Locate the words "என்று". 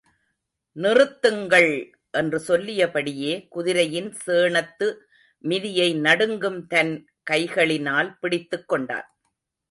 2.13-2.39